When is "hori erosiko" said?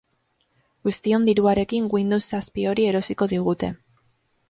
2.73-3.33